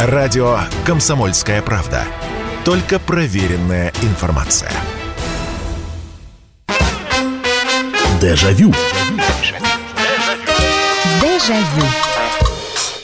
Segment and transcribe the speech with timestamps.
[0.00, 2.04] Радио «Комсомольская правда».
[2.64, 4.70] Только проверенная информация.
[8.22, 8.72] Дежавю.
[11.20, 11.84] Дежавю.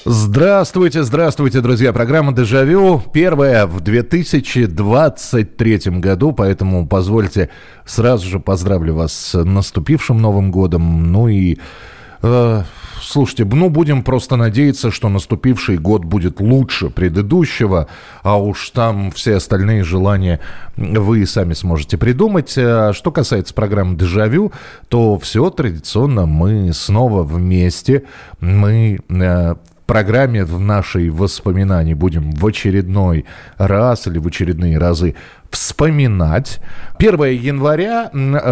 [0.05, 1.93] Здравствуйте, здравствуйте, друзья.
[1.93, 7.51] Программа «Дежавю» первая в 2023 году, поэтому позвольте
[7.85, 11.11] сразу же поздравлю вас с наступившим Новым годом.
[11.11, 11.59] Ну и
[12.23, 12.63] э,
[13.01, 17.89] слушайте, ну будем просто надеяться, что наступивший год будет лучше предыдущего,
[18.23, 20.41] а уж там все остальные желания
[20.77, 22.55] вы сами сможете придумать.
[22.57, 24.53] А что касается программы «Дежавю»,
[24.89, 28.05] то все традиционно мы снова вместе,
[28.41, 29.55] мы э,
[29.87, 33.27] программе в нашей воспоминании будем в очередной
[33.59, 35.15] раз или в очередные разы
[35.55, 36.61] вспоминать.
[36.99, 38.11] 1 января,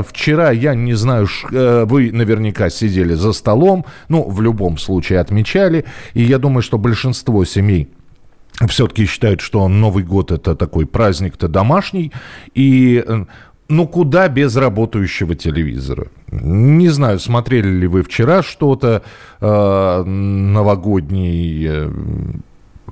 [0.08, 5.84] вчера, я не знаю, э, вы наверняка сидели за столом, ну, в любом случае отмечали,
[6.14, 7.88] и я думаю, что большинство семей
[8.68, 12.12] все-таки считают, что Новый год это такой праздник-то домашний,
[12.54, 13.24] и э,
[13.68, 16.08] ну куда без работающего телевизора?
[16.30, 19.02] Не знаю, смотрели ли вы вчера что-то
[19.40, 21.66] э, новогодний...
[21.68, 21.90] Э,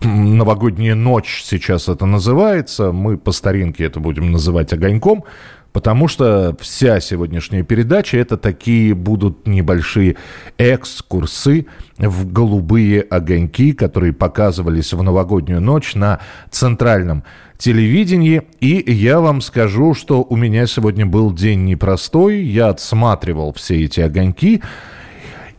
[0.03, 2.93] новогодняя ночь сейчас это называется.
[2.93, 5.25] Мы по старинке это будем называть огоньком.
[5.73, 10.17] Потому что вся сегодняшняя передача это такие будут небольшие
[10.59, 16.19] экскурсы в голубые огоньки, которые показывались в новогоднюю ночь на
[16.51, 17.23] центральном
[17.57, 18.43] телевидении.
[18.59, 22.43] И я вам скажу, что у меня сегодня был день непростой.
[22.43, 24.63] Я отсматривал все эти огоньки.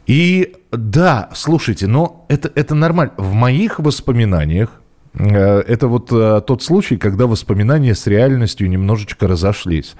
[0.08, 3.14] И да, слушайте, но это, это нормально.
[3.18, 4.82] В моих воспоминаниях
[5.14, 9.96] Э, это вот э, тот случай, когда воспоминания с реальностью немножечко разошлись.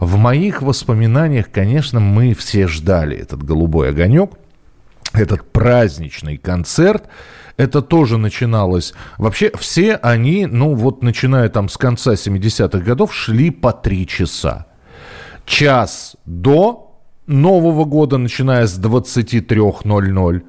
[0.00, 4.32] В моих воспоминаниях, конечно, мы все ждали этот голубой огонек,
[5.12, 7.04] этот праздничный концерт.
[7.56, 8.94] Это тоже начиналось.
[9.16, 14.66] Вообще все они, ну вот начиная там с конца 70-х годов, шли по три часа.
[15.46, 16.83] Час до
[17.26, 20.42] Нового года, начиная с 23.00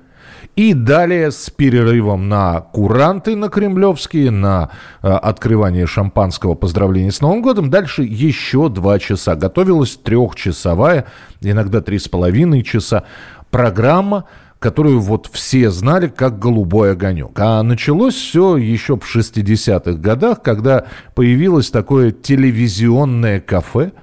[0.56, 4.70] и далее с перерывом на куранты на кремлевские, на
[5.02, 7.70] э, открывание шампанского поздравления с Новым годом.
[7.70, 9.36] Дальше еще два часа.
[9.36, 11.06] Готовилась трехчасовая,
[11.42, 13.04] иногда три с половиной часа
[13.52, 14.26] программа,
[14.60, 17.32] которую вот все знали как «Голубой огонек».
[17.38, 23.92] А началось все еще в 60-х годах, когда появилось такое телевизионное кафе–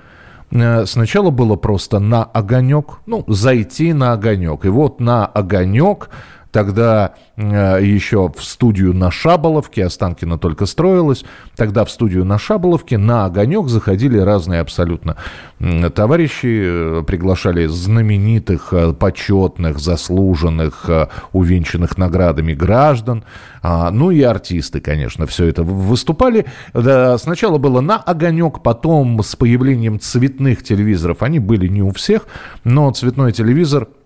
[0.86, 4.64] сначала было просто на огонек, ну, зайти на огонек.
[4.64, 6.10] И вот на огонек
[6.52, 11.24] Тогда э, еще в студию на Шаболовке, Останкина только строилась,
[11.56, 15.16] тогда в студию на Шаболовке на «Огонек» заходили разные абсолютно
[15.94, 20.90] товарищи, э, приглашали знаменитых, э, почетных, заслуженных,
[21.32, 23.24] увенчанных наградами граждан,
[23.62, 26.46] э, ну и артисты, конечно, все это выступали.
[26.72, 32.26] Сначала было на «Огонек», потом с появлением цветных телевизоров, они были не у всех,
[32.64, 33.88] но цветной телевизор–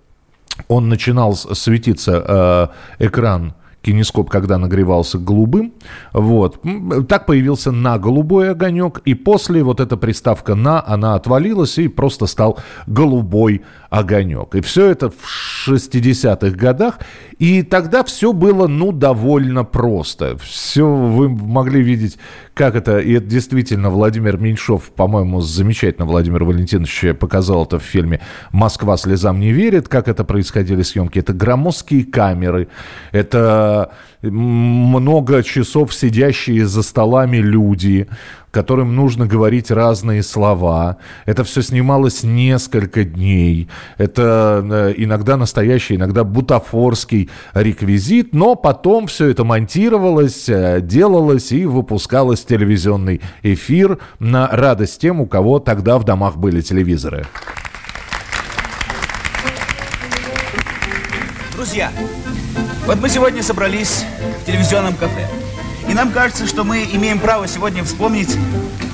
[0.69, 3.55] он начинал светиться э, экран
[3.87, 5.73] кинескоп, когда нагревался голубым.
[6.13, 6.61] Вот.
[7.09, 9.01] Так появился на голубой огонек.
[9.05, 12.59] И после вот эта приставка на, она отвалилась и просто стал
[12.89, 13.63] голубой
[13.97, 14.55] огонек.
[14.55, 16.99] И все это в 60-х годах.
[17.39, 20.37] И тогда все было, ну, довольно просто.
[20.39, 22.19] Все вы могли видеть,
[22.55, 28.21] как это, и это действительно Владимир Меньшов, по-моему, замечательно Владимир Валентинович показал это в фильме
[28.53, 31.19] «Москва слезам не верит», как это происходили съемки.
[31.19, 32.69] Это громоздкие камеры,
[33.13, 33.93] это
[34.23, 38.09] много часов сидящие за столами люди,
[38.57, 40.97] которым нужно говорить разные слова.
[41.27, 43.69] Это все снималось несколько дней.
[43.99, 51.67] Это э, иногда настоящий, иногда бутафорский реквизит, но потом все это монтировалось, э, делалось и
[51.67, 57.27] выпускалось телевизионный эфир на радость тем, у кого тогда в домах были телевизоры.
[61.55, 61.91] Друзья,
[62.87, 64.07] вот мы сегодня собрались
[64.41, 65.46] в телевизионном кафе.
[65.97, 68.37] Нам кажется, что мы имеем право сегодня вспомнить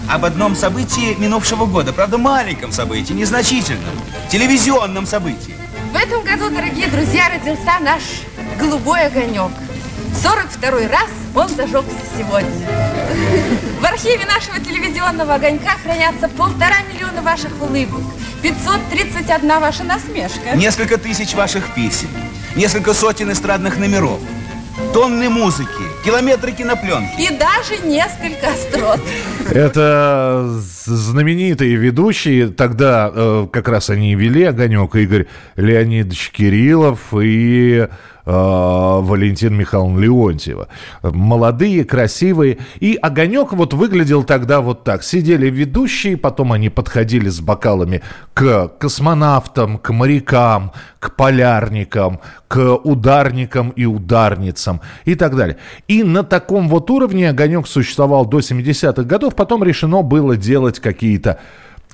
[0.09, 1.93] об одном событии минувшего года.
[1.93, 3.93] Правда, маленьком событии, незначительном,
[4.31, 5.57] телевизионном событии.
[5.93, 8.03] В этом году, дорогие друзья, родился наш
[8.57, 9.51] голубой огонек.
[10.23, 12.69] 42 раз он зажегся сегодня.
[13.81, 18.03] В архиве нашего телевизионного огонька хранятся полтора миллиона ваших улыбок,
[18.43, 20.55] 531 ваша насмешка.
[20.55, 22.11] Несколько тысяч ваших писем
[22.57, 24.21] несколько сотен эстрадных номеров,
[24.93, 25.69] тонны музыки,
[26.05, 27.21] километры кинопленки.
[27.21, 29.01] И даже несколько острот.
[29.51, 30.47] Это
[30.85, 32.49] знаменитые ведущие.
[32.49, 34.95] Тогда э, как раз они и вели «Огонек».
[34.95, 37.89] Игорь Леонидович Кириллов и
[38.25, 40.69] Валентина Михайловна Леонтьева.
[41.03, 42.59] Молодые, красивые.
[42.81, 45.03] И огонек вот выглядел тогда вот так.
[45.03, 48.03] Сидели ведущие, потом они подходили с бокалами
[48.35, 55.57] к космонавтам, к морякам, к полярникам, к ударникам и ударницам и так далее.
[55.89, 59.35] И на таком вот уровне огонек существовал до 70-х годов.
[59.35, 61.41] Потом решено было делать какие-то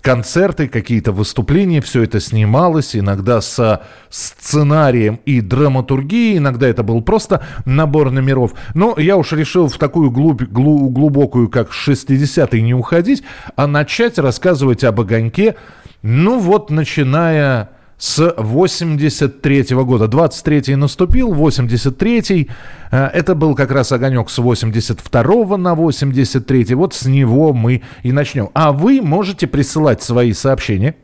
[0.01, 7.45] концерты, какие-то выступления, все это снималось, иногда со сценарием и драматургией, иногда это был просто
[7.65, 8.53] набор номеров.
[8.75, 13.23] Но я уж решил в такую глубь, глу, глубокую, как 60-е, не уходить,
[13.57, 15.57] а начать рассказывать об огоньке,
[16.03, 20.07] ну вот, начиная с 83 -го года.
[20.07, 22.49] 23-й наступил, 83-й.
[22.91, 28.13] Э, это был как раз огонек с 82 на 83 Вот с него мы и
[28.13, 28.51] начнем.
[28.55, 30.95] А вы можете присылать свои сообщения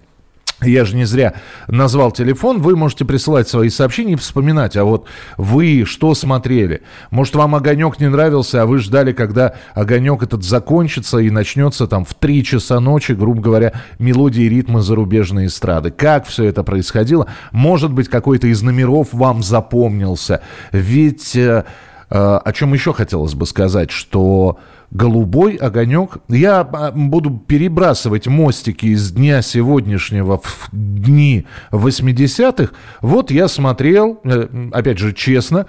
[0.63, 1.35] я же не зря
[1.69, 2.61] назвал телефон.
[2.61, 5.07] Вы можете присылать свои сообщения и вспоминать, а вот
[5.37, 6.83] вы что смотрели?
[7.11, 12.05] Может, вам огонек не нравился, а вы ждали, когда огонек этот закончится и начнется там
[12.05, 15.91] в 3 часа ночи, грубо говоря, мелодии и ритмы зарубежной эстрады.
[15.91, 17.27] Как все это происходило?
[17.53, 20.41] Может быть, какой-то из номеров вам запомнился.
[20.73, 21.65] Ведь э,
[22.11, 24.59] э, о чем еще хотелось бы сказать, что
[24.95, 26.19] голубой огонек.
[26.29, 32.73] Я а, буду перебрасывать мостики из дня сегодняшнего в дни 80-х.
[33.03, 35.67] Вот я смотрел, э, опять же, честно,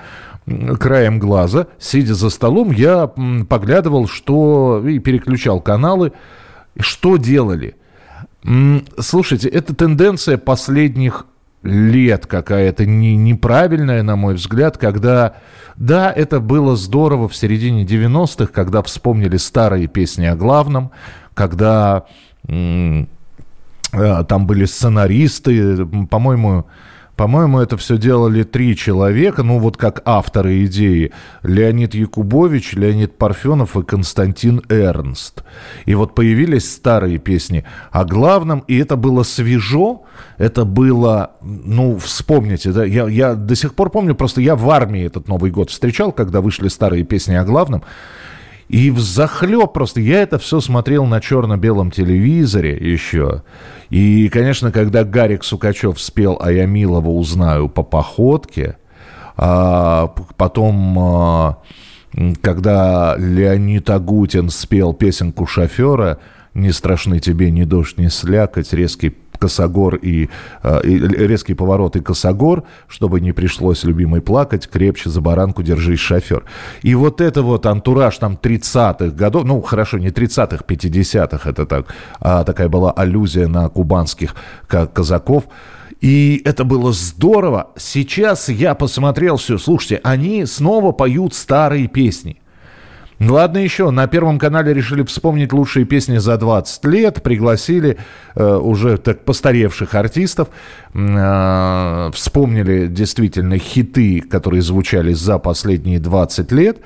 [0.80, 3.07] краем глаза, сидя за столом, я
[3.50, 6.13] поглядывал, что и переключал каналы,
[6.80, 7.75] что делали.
[9.00, 11.25] Слушайте, это тенденция последних
[11.66, 15.36] лет какая-то не, неправильная, на мой взгляд, когда,
[15.76, 20.92] да, это было здорово в середине 90-х, когда вспомнили старые песни о главном,
[21.34, 22.06] когда
[22.48, 23.06] э,
[23.92, 26.66] там были сценаристы, по-моему,
[27.16, 31.12] по-моему, это все делали три человека, ну вот как авторы идеи.
[31.44, 35.44] Леонид Якубович, Леонид Парфенов и Константин Эрнст.
[35.86, 40.04] И вот появились старые песни о главном, и это было свежо,
[40.38, 45.06] это было, ну, вспомните, да, я, я до сих пор помню, просто я в армии
[45.06, 47.84] этот Новый год встречал, когда вышли старые песни о главном,
[48.68, 50.02] и в захлеб просто.
[50.02, 53.44] Я это все смотрел на черно-белом телевизоре еще.
[53.90, 58.78] И, конечно, когда Гарик Сукачев спел «А я Милова узнаю по походке»,
[59.38, 61.58] а потом, а,
[62.42, 66.20] когда Леонид Агутин спел песенку шофера
[66.54, 70.30] «Не страшны тебе ни дождь, ни слякоть», резкий косогор и,
[70.64, 76.00] э, и резкий поворот и косогор, чтобы не пришлось любимой плакать, крепче за баранку держись,
[76.00, 76.44] шофер.
[76.82, 81.88] И вот это вот антураж там 30-х годов, ну хорошо, не 30-х, 50-х, это так,
[82.20, 84.36] а такая была аллюзия на кубанских
[84.68, 85.46] казаков.
[86.02, 87.72] И это было здорово.
[87.78, 89.58] Сейчас я посмотрел все.
[89.58, 92.42] Слушайте, они снова поют старые песни.
[93.20, 97.98] Ну ладно еще, на Первом канале решили вспомнить лучшие песни за 20 лет, пригласили
[98.36, 100.50] э, уже так постаревших артистов,
[100.94, 106.80] э, вспомнили действительно хиты, которые звучали за последние 20 лет,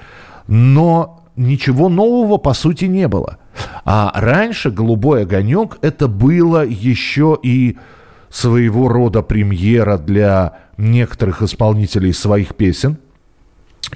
[0.48, 3.38] но ничего нового по сути не было.
[3.84, 7.78] А раньше «Голубой огонек» это было еще и
[8.30, 12.98] своего рода премьера для некоторых исполнителей своих песен.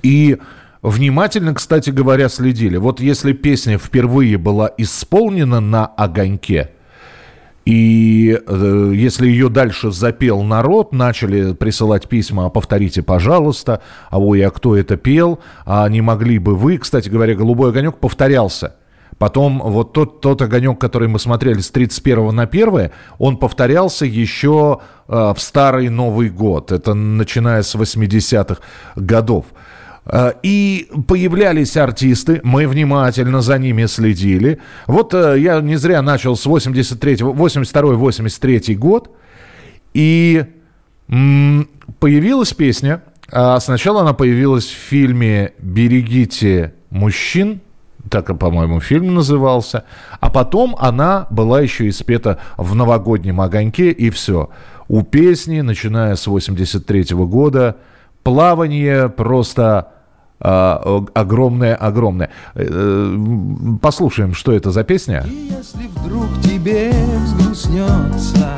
[0.01, 0.39] И
[0.83, 2.77] внимательно, кстати говоря, следили.
[2.77, 6.69] Вот если песня впервые была исполнена на огоньке,
[7.65, 14.45] и э, если ее дальше запел народ, начали присылать письма, а повторите, пожалуйста, а ой,
[14.45, 18.75] а кто это пел, а не могли бы вы, кстати говоря, «Голубой огонек» повторялся.
[19.17, 24.81] Потом вот тот, тот огонек, который мы смотрели с 31 на 1, он повторялся еще
[25.07, 26.73] э, в Старый Новый год.
[26.73, 28.61] Это начиная с 80-х
[28.97, 29.45] годов.
[30.05, 34.59] Э, и появлялись артисты, мы внимательно за ними следили.
[34.87, 39.11] Вот э, я не зря начал с 83 82-83 год.
[39.93, 40.45] И
[41.99, 43.03] появилась песня.
[43.31, 47.61] А сначала она появилась в фильме «Берегите мужчин»,
[48.09, 49.85] так, по-моему, фильм назывался.
[50.19, 54.49] А потом она была еще и спета в новогоднем огоньке, и все.
[54.87, 57.77] У песни, начиная с 83 года,
[58.23, 59.89] плавание просто
[60.43, 62.29] огромное-огромное.
[62.55, 63.17] Э, э,
[63.81, 65.25] послушаем, что это за песня.
[65.25, 66.91] Если вдруг тебе
[67.23, 68.49] взгрустнется,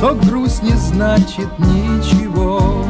[0.00, 2.84] то грусть не значит ничего.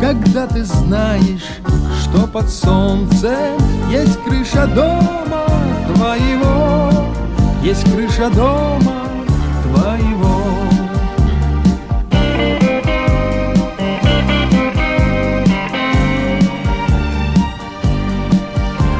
[0.00, 1.48] Когда ты знаешь,
[2.00, 3.58] что под солнцем
[3.90, 5.46] есть крыша дома
[5.92, 6.92] твоего,
[7.64, 9.08] есть крыша дома
[9.64, 10.17] твоего.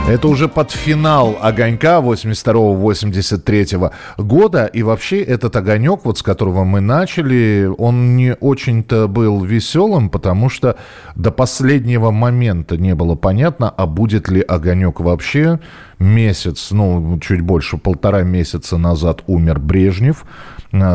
[0.09, 4.65] Это уже под финал «Огонька» 82-83 года.
[4.65, 10.49] И вообще этот «Огонек», вот с которого мы начали, он не очень-то был веселым, потому
[10.49, 10.79] что
[11.15, 15.61] до последнего момента не было понятно, а будет ли «Огонек» вообще.
[15.99, 20.25] Месяц, ну, чуть больше полтора месяца назад умер Брежнев–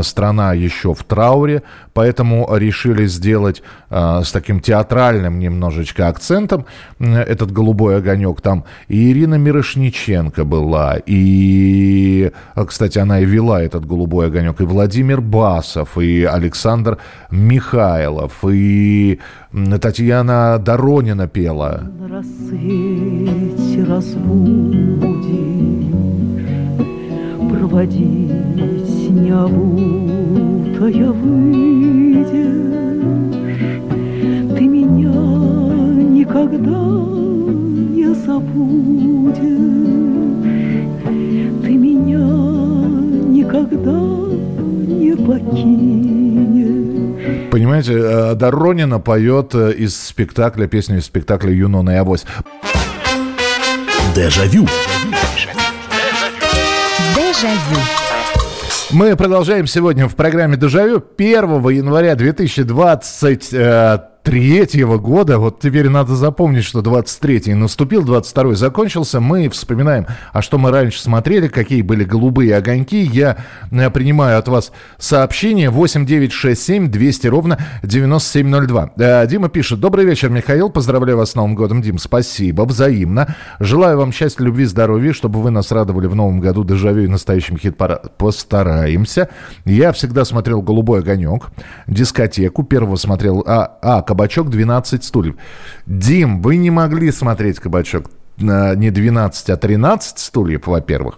[0.03, 1.63] страна еще в трауре,
[1.93, 6.65] поэтому решили сделать э, с таким театральным немножечко акцентом
[6.99, 8.41] э, этот голубой огонек.
[8.41, 12.31] Там и Ирина Мирошниченко была, и,
[12.67, 16.97] кстати, она и вела этот голубой огонек, и Владимир Басов, и Александр
[17.31, 19.19] Михайлов, и
[19.81, 21.89] Татьяна Доронина пела.
[22.09, 22.53] Разбудишь,
[27.49, 28.42] проводить
[29.13, 32.33] не обутая выйдешь,
[34.57, 35.13] Ты меня
[36.19, 36.83] никогда
[37.95, 39.37] не забудешь,
[41.63, 42.27] Ты меня
[43.29, 43.99] никогда
[44.87, 45.93] не покинешь.
[47.51, 52.25] Понимаете, э, Доронина поет э, из спектакля, песню из спектакля «Юнона и Авось».
[54.15, 54.67] Дежавю.
[57.15, 58.02] Дежавю.
[58.93, 63.53] Мы продолжаем сегодня в программе «Дежавю» 1 января 2020
[64.25, 70.57] 23 года, вот теперь надо запомнить, что 23-й наступил, 22-й закончился, мы вспоминаем, а что
[70.57, 73.01] мы раньше смотрели, какие были голубые огоньки.
[73.01, 73.37] Я
[73.69, 78.91] э, принимаю от вас сообщение 8967 200 ровно 9702.
[78.95, 83.35] Э, Дима пишет, добрый вечер, Михаил, поздравляю вас с Новым годом, Дим, спасибо, взаимно.
[83.59, 87.57] Желаю вам счастья, любви, здоровья, чтобы вы нас радовали в Новом году дежавю и настоящим
[87.57, 88.17] хит-парад.
[88.17, 89.27] Постараемся.
[89.65, 91.49] Я всегда смотрел «Голубой огонек»,
[91.87, 95.35] дискотеку, первого смотрел, а, а кабачок 12 стульев.
[95.87, 101.17] Дим, вы не могли смотреть кабачок не 12, а 13 стульев, во-первых.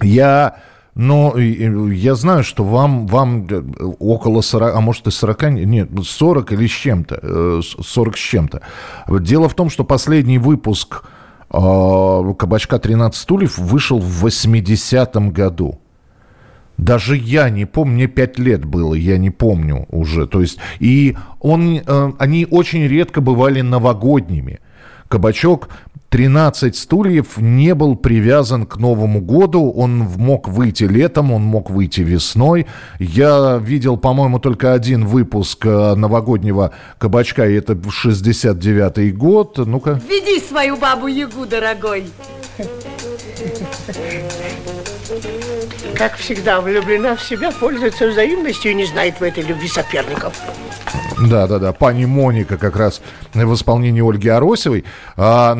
[0.00, 0.56] Я,
[0.96, 3.62] но я знаю, что вам, вам э,
[4.00, 8.62] около 40, а может и 40, нет, 40 или с чем-то, 40 э, с чем-то.
[9.20, 11.04] Дело в том, что последний выпуск
[11.52, 15.81] э, «Кабачка 13 стульев» вышел в 80-м году.
[16.82, 20.26] Даже я не помню, мне пять лет было, я не помню уже.
[20.26, 24.58] То есть, и он, э, они очень редко бывали новогодними.
[25.06, 25.68] Кабачок
[26.08, 29.70] 13 стульев не был привязан к Новому году.
[29.70, 32.66] Он мог выйти летом, он мог выйти весной.
[32.98, 39.58] Я видел, по-моему, только один выпуск э, новогоднего кабачка, и это 69-й год.
[39.58, 40.00] Ну-ка.
[40.10, 42.06] Веди свою бабу Ягу, дорогой.
[45.96, 50.34] Как всегда, влюблена в себя, пользуется взаимностью и не знает в этой любви соперников.
[51.28, 51.72] Да, да, да.
[51.72, 53.00] Пани Моника как раз
[53.32, 54.84] в исполнении Ольги Аросевой.
[55.16, 55.56] А,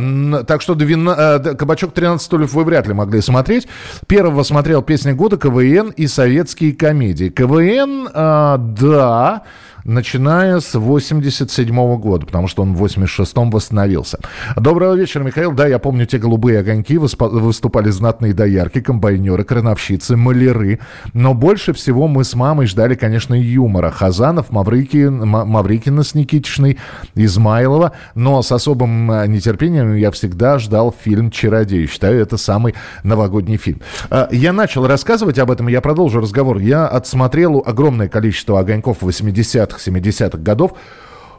[0.47, 3.69] так что двина, а, кабачок 13 стульев вы вряд ли могли смотреть.
[4.07, 7.29] Первого смотрел песни года КВН и советские комедии.
[7.29, 9.43] КВН, а, да
[9.85, 14.19] начиная с 87 года, потому что он в 86-м восстановился.
[14.57, 15.53] Доброго вечера, Михаил.
[15.53, 20.81] Да, я помню те голубые огоньки, выступали знатные доярки, комбайнеры, крановщицы, маляры.
[21.13, 23.91] Но больше всего мы с мамой ждали, конечно, юмора.
[23.91, 26.79] Хазанов, Маврикин, Маврикина с Никитичной,
[27.15, 27.93] Измайлова.
[28.15, 31.87] Но с особым э, нетерпением я всегда ждал фильм «Чародей».
[31.87, 33.81] Считаю, это самый новогодний фильм.
[34.11, 36.59] Э, я начал рассказывать об этом, я продолжу разговор.
[36.59, 40.73] Я отсмотрел огромное количество огоньков 80-х 60-х, 70-х годов.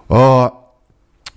[0.09, 0.53] А,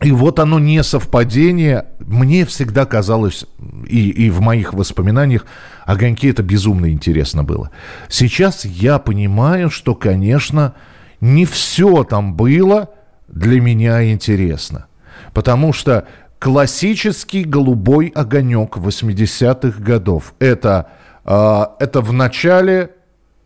[0.03, 1.87] и вот оно не совпадение.
[2.01, 3.47] Мне всегда казалось,
[3.89, 5.47] и, и в моих воспоминаниях,
[5.85, 7.71] огоньки это безумно интересно было.
[8.09, 10.75] Сейчас я понимаю, что, конечно,
[11.21, 12.91] не все там было
[13.29, 14.87] для меня интересно.
[15.33, 16.07] Потому что
[16.39, 20.91] классический голубой огонек 80-х годов это,
[21.25, 22.91] э, это в начале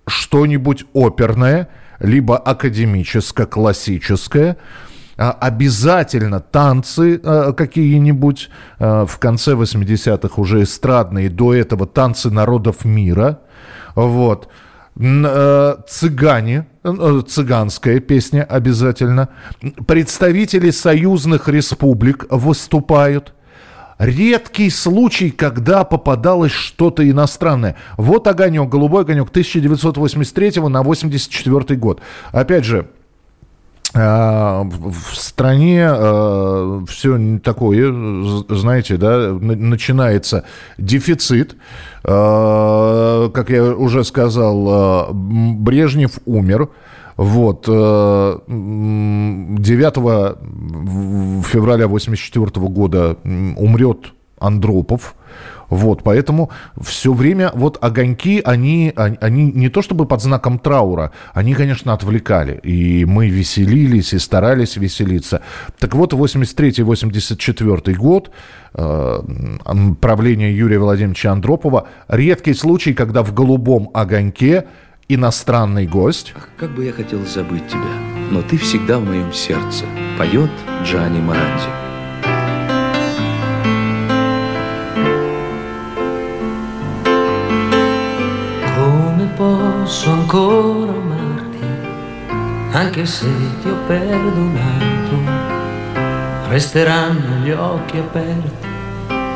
[0.06, 1.68] что-нибудь оперное–
[2.00, 4.56] либо академическое, классическое,
[5.16, 12.84] а, обязательно танцы а, какие-нибудь, а, в конце 80-х уже эстрадные, до этого танцы народов
[12.84, 13.40] мира,
[13.94, 14.48] вот,
[14.96, 16.66] цыгане,
[17.28, 19.28] цыганская песня обязательно,
[19.86, 23.34] представители союзных республик выступают–
[24.00, 27.76] редкий случай, когда попадалось что-то иностранное.
[27.96, 32.00] Вот огонек, голубой огонек 1983 на 84 год.
[32.32, 32.88] Опять же,
[33.92, 37.92] а, в стране а, все такое,
[38.48, 40.44] знаете, да, начинается
[40.78, 41.56] дефицит.
[42.02, 46.70] А, как я уже сказал, Брежнев умер.
[47.20, 47.66] Вот.
[47.66, 50.34] 9 э,
[51.44, 53.18] февраля 1984 года
[53.58, 55.14] умрет Андропов.
[55.68, 56.50] Вот, поэтому
[56.80, 62.58] все время вот огоньки, они, они не то чтобы под знаком траура, они, конечно, отвлекали.
[62.62, 65.42] И мы веселились и старались веселиться.
[65.78, 68.30] Так вот, 83-84 год,
[68.72, 69.20] э,
[70.00, 74.64] правление Юрия Владимировича Андропова, редкий случай, когда в голубом огоньке
[75.14, 76.34] иностранный гость.
[76.36, 77.94] Ах, как бы я хотел забыть тебя,
[78.30, 79.84] но ты всегда в моем сердце.
[80.18, 80.50] Поет
[80.84, 81.80] Джани Маранди.
[89.40, 91.58] posso ancora amarti,
[92.72, 93.26] anche se
[93.62, 95.16] ti ho perdonato,
[96.48, 98.66] resteranno gli occhi aperti,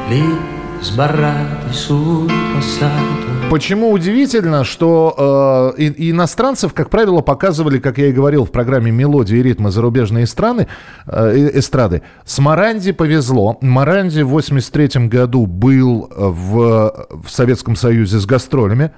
[0.09, 0.54] lì
[0.85, 3.49] sbarrati sul passato.
[3.51, 9.39] Почему удивительно, что э, иностранцев, как правило, показывали, как я и говорил в программе «Мелодии
[9.39, 10.67] и ритмы зарубежные страны,
[11.07, 12.03] э, эстрады».
[12.25, 13.59] С Маранди повезло.
[13.61, 18.91] Маранди в 83 году был в, в Советском Союзе с гастролями.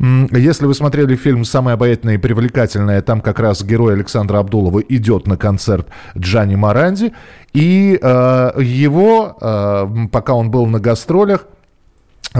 [0.00, 5.26] Если вы смотрели фильм «Самое обаятельное и привлекательное», там как раз герой Александра Абдулова идет
[5.26, 7.12] на концерт Джани Маранди,
[7.52, 11.44] и э, его, э, пока он был на гастролях,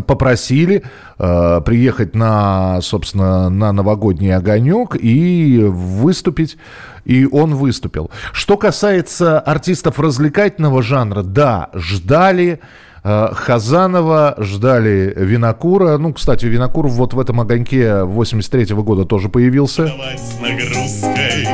[0.06, 0.84] попросили
[1.18, 6.56] э, приехать на, собственно, на новогодний огонек и выступить.
[7.04, 8.10] И он выступил.
[8.32, 12.60] Что касается артистов развлекательного жанра, да, ждали
[13.02, 15.96] Хазанова, ждали Винокура.
[15.98, 19.92] Ну, кстати, Винокур вот в этом огоньке 83 -го года тоже появился.
[20.40, 21.48] нагрузкой,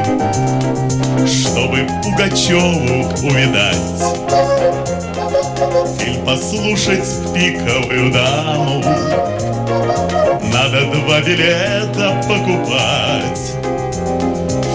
[1.27, 3.77] чтобы Пугачеву увидать.
[5.99, 8.83] Фильм послушать пиковую даму.
[10.53, 13.57] Надо два билета покупать.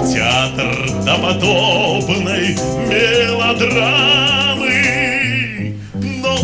[0.02, 0.76] В театр
[1.06, 2.56] допотопной
[2.90, 4.41] мелодрамы.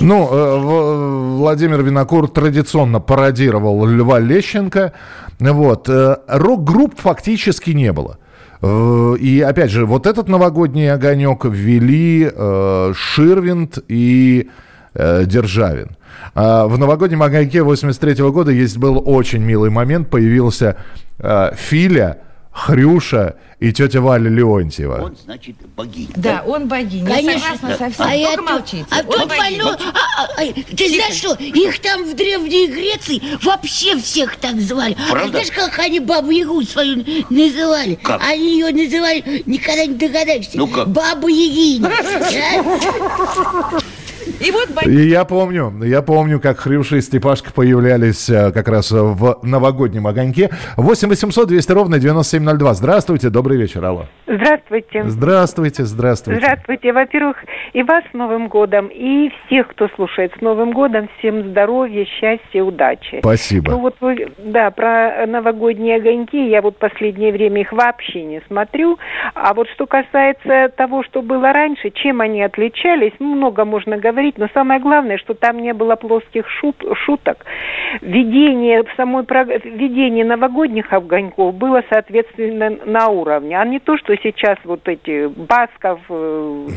[0.01, 4.93] Ну, э, Владимир Винокур традиционно пародировал Льва Лещенко.
[5.39, 5.89] Вот.
[5.89, 8.17] Э, рок-групп фактически не было.
[8.61, 12.29] Э, и опять же, вот этот новогодний огонек ввели
[12.93, 14.49] Ширвинд и
[14.93, 15.89] Державин.
[16.33, 20.09] А в новогоднем огоньке 83 -го года есть был очень милый момент.
[20.09, 20.75] Появился
[21.19, 22.17] Филя,
[22.57, 25.01] Хрюша и тетя Валя Леонтьева.
[25.03, 26.09] Он, значит, богиня.
[26.15, 27.07] Да, он богиня.
[27.07, 27.55] Конечно.
[27.55, 28.05] Согласна со всем.
[28.05, 28.85] А Только я молчите.
[28.89, 33.95] А Он больно- а, а, а, Ты знаешь что, их там в Древней Греции вообще
[33.97, 34.97] всех так звали.
[35.07, 35.29] А Правда?
[35.29, 37.95] знаешь, как они Бабу Ягу свою называли?
[38.01, 38.21] Как?
[38.23, 40.57] Они ее называли, никогда не догадаешься.
[40.57, 40.89] Ну как?
[40.89, 41.91] Баба Ягиня.
[44.39, 48.91] И вот И я помню, я помню, как Хрюша и Степашка появлялись э, как раз
[48.91, 50.49] в новогоднем огоньке.
[50.77, 52.73] 8 800 200 ровно 9702.
[52.75, 54.05] Здравствуйте, добрый вечер, алло.
[54.27, 55.03] Здравствуйте.
[55.05, 56.39] Здравствуйте, здравствуйте.
[56.39, 56.93] Здравствуйте.
[56.93, 57.37] Во-первых,
[57.73, 61.09] и вас с Новым годом, и всех, кто слушает с Новым годом.
[61.17, 63.19] Всем здоровья, счастья, удачи.
[63.19, 63.71] Спасибо.
[63.71, 68.99] Ну вот вы, да, про новогодние огоньки, я вот последнее время их вообще не смотрю.
[69.33, 74.26] А вот что касается того, что было раньше, чем они отличались, ну, много можно говорить,
[74.37, 77.45] но самое главное, что там не было плоских шут, шуток.
[78.01, 83.59] Ведение в самой прог- ведение новогодних огоньков было, соответственно, на уровне.
[83.59, 86.67] А не то, что сейчас вот эти Басков, э,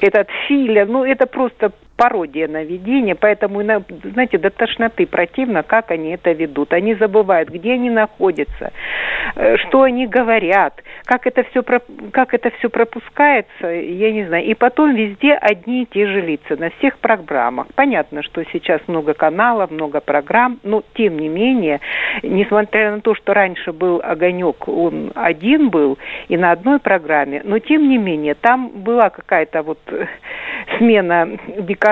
[0.00, 5.92] этот Филя, ну это просто пародия на ведение, поэтому, на- знаете, до тошноты противно, как
[5.92, 6.72] они это ведут.
[6.72, 8.72] Они забывают, где они находятся,
[9.36, 14.44] э, что они говорят, как это все, как это все пропускается, я не знаю.
[14.44, 17.68] И потом везде одни и те же лица на всех программах.
[17.76, 21.80] Понятно, что сейчас много каналов, много программ, но тем не менее,
[22.24, 27.60] несмотря на то, что раньше был огонек, он один был и на одной программе, но
[27.60, 30.06] тем не менее, там была какая-то вот э,
[30.78, 31.91] смена декораций,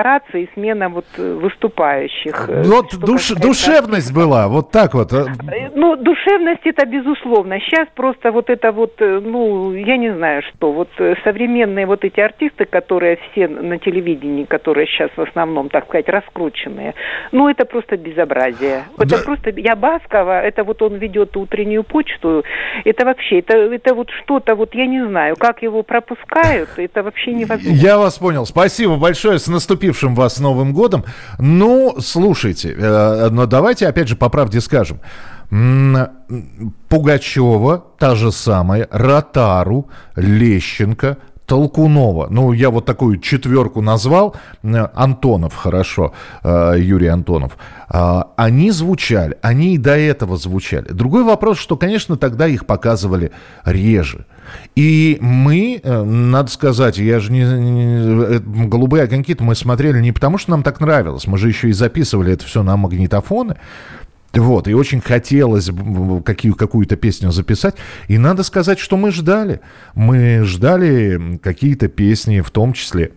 [0.53, 2.45] смена вот э, выступающих.
[2.49, 5.13] Э, Вот что душ- касается- душевность была, вот так вот.
[5.13, 5.25] э.
[5.51, 7.59] Э, Ну, душевность это безусловно.
[7.59, 12.03] Сейчас просто вот это вот, э, ну, я не знаю что, вот э, современные вот
[12.03, 16.93] эти артисты, которые все на телевидении, которые сейчас в основном, так сказать, раскрученные,
[17.31, 18.83] ну, это просто безобразие.
[18.97, 22.43] Это просто, я Баскова, это вот он ведет утреннюю почту,
[22.85, 27.33] это вообще, это, это вот что-то, вот я не знаю, как его пропускают, это вообще
[27.33, 27.69] невозможно.
[27.77, 28.45] Я вас понял.
[28.45, 29.37] Спасибо большое.
[29.39, 31.05] С наступившим вас Новым годом.
[31.39, 34.99] Ну, слушайте, э, но давайте опять же по правде скажем.
[36.87, 41.17] Пугачева, та же самая, Ротару, Лещенко,
[41.51, 42.27] Толкунова.
[42.29, 44.37] Ну, я вот такую четверку назвал.
[44.63, 47.57] Антонов, хорошо, э, Юрий Антонов.
[47.89, 50.87] А, Они звучали, они и до этого звучали.
[50.93, 53.31] Другой вопрос, что, конечно, тогда их показывали
[53.65, 54.25] реже.
[54.77, 60.13] И мы, э, надо сказать, я же не, не э, голубые огоньки-то мы смотрели не
[60.13, 63.57] потому, что нам так нравилось, мы же еще и записывали это все на магнитофоны.
[64.33, 65.69] Вот, и очень хотелось
[66.25, 67.75] какие, какую-то песню записать.
[68.07, 69.59] И надо сказать, что мы ждали.
[69.93, 73.11] Мы ждали какие-то песни, в том числе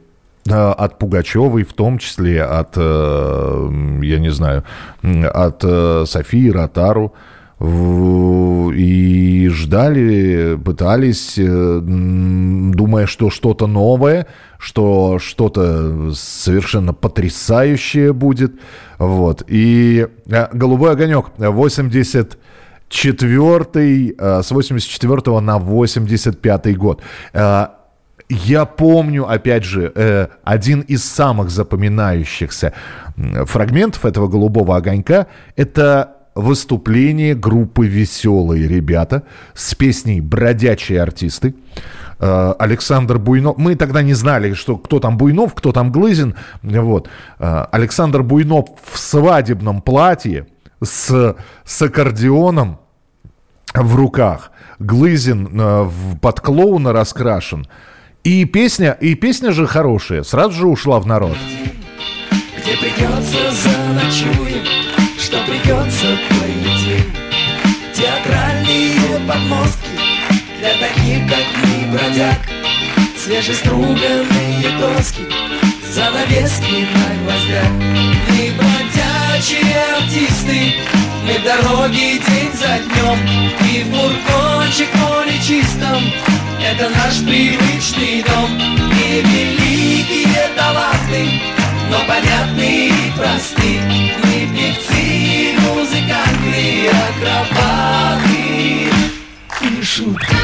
[0.48, 4.64] э, от Пугачевой, в том числе от, я не знаю,
[5.03, 5.62] от
[6.09, 7.14] Софии Ротару
[8.74, 14.27] и ждали, пытались, э, думая, что что-то новое,
[14.59, 18.55] что что-то совершенно потрясающее будет.
[19.07, 19.43] Вот.
[19.47, 22.38] И э, «Голубой огонек» 80
[22.88, 27.03] четвертый, э, с 84 на 85 год.
[28.31, 32.73] Я помню, опять же, один из самых запоминающихся
[33.17, 39.23] фрагментов этого «Голубого огонька»— это выступление группы «Веселые ребята»
[39.55, 41.55] с песней «Бродячие артисты».
[42.18, 43.57] Э, Александр Буйнов.
[43.57, 46.35] Мы тогда не знали, что кто там Буйнов, кто там Глызин.
[46.62, 47.09] Вот.
[47.38, 50.46] Э, Александр Буйнов в свадебном платье
[50.83, 52.79] с, с аккордеоном
[53.74, 54.53] в руках.
[54.79, 57.66] Глызин э, под клоуна раскрашен.
[58.22, 60.22] И песня, и песня же хорошая.
[60.22, 61.37] Сразу же ушла в народ.
[62.57, 64.85] Где придется заночуем
[65.24, 67.03] что придется пройти
[67.94, 69.88] Театральные подмостки
[70.59, 72.38] для таких, как мы, бродяг.
[73.16, 75.24] Свежеструганные доски,
[75.90, 77.70] занавески на гвоздях.
[78.28, 80.74] Мы бродячие артисты,
[81.24, 83.18] мы в дороге день за днем.
[83.61, 86.02] И фургончик поле чистом,
[86.61, 88.50] это наш привычный дом.
[88.92, 91.40] И великие таланты,
[91.90, 93.80] но понятны и просты.
[94.24, 95.04] Мы певцы,
[95.61, 98.35] музыканты, акробаты.
[99.61, 100.35] И шуты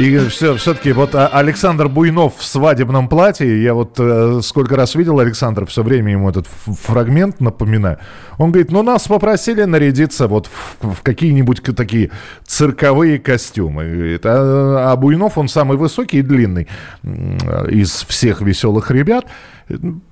[0.00, 4.94] и все, все-таки вот а, Александр Буйнов в свадебном платье, я вот э, сколько раз
[4.94, 7.98] видел Александр, все время ему этот фрагмент напоминаю.
[8.38, 10.46] Он говорит, ну нас попросили нарядиться вот
[10.80, 12.10] в, в какие-нибудь такие
[12.46, 14.18] цирковые костюмы.
[14.24, 16.66] А, а Буйнов, он самый высокий и длинный
[17.02, 19.26] из всех веселых ребят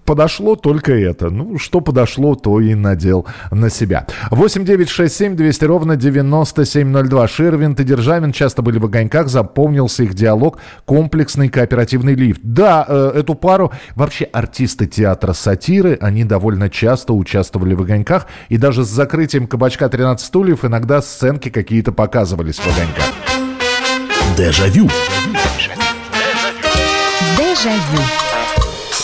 [0.04, 1.30] подошло только это.
[1.30, 4.06] Ну, что подошло, то и надел на себя.
[4.30, 7.28] 8 9 6 7 200 ровно 9702.
[7.28, 9.28] Ширвинт и Державин часто были в огоньках.
[9.28, 10.58] Запомнился их диалог.
[10.84, 12.40] Комплексный кооперативный лифт.
[12.42, 18.26] Да, э, эту пару вообще артисты театра сатиры, они довольно часто участвовали в огоньках.
[18.48, 23.04] И даже с закрытием кабачка 13 стульев иногда сценки какие-то показывались в огоньках.
[24.36, 24.88] Дежавю.
[27.36, 28.27] Дежавю.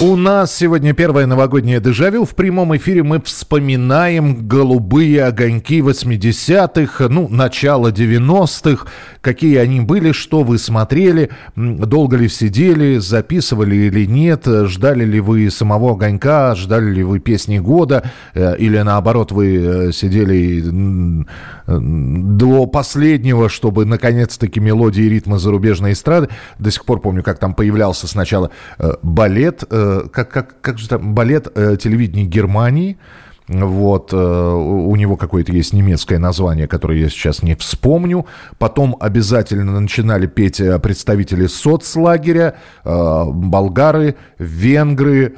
[0.00, 2.24] У нас сегодня первое новогоднее дежавю.
[2.24, 8.88] В прямом эфире мы вспоминаем голубые огоньки 80-х, ну, начало 90-х,
[9.20, 15.48] какие они были, что вы смотрели, долго ли сидели, записывали или нет, ждали ли вы
[15.52, 21.24] самого огонька, ждали ли вы песни года, э, или наоборот вы э, сидели
[21.66, 26.28] до последнего, чтобы наконец-таки мелодии и ритмы зарубежной эстрады.
[26.58, 29.62] До сих пор помню, как там появлялся сначала э, балет,
[30.12, 32.98] как, как, как же там, балет телевидения Германии,
[33.46, 38.26] вот, э, у него какое-то есть немецкое название, которое я сейчас не вспомню.
[38.58, 45.36] Потом обязательно начинали петь э, представители соцлагеря, э, болгары, венгры,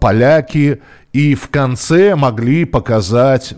[0.00, 0.80] поляки.
[1.12, 3.54] И в конце могли показать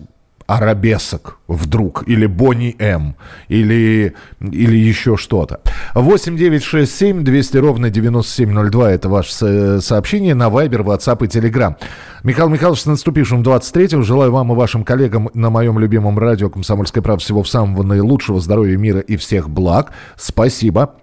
[0.56, 3.16] арабесок вдруг, или Бонни М,
[3.48, 5.60] или, или еще что-то.
[5.94, 11.76] 8 9 6 7 200 ровно 9702 это ваше сообщение на Viber, WhatsApp и Telegram.
[12.24, 14.02] Михаил Михайлович, с наступившим 23-м.
[14.02, 18.76] Желаю вам и вашим коллегам на моем любимом радио «Комсомольская правда» всего самого наилучшего, здоровья,
[18.76, 19.92] мира и всех благ.
[20.16, 20.94] Спасибо.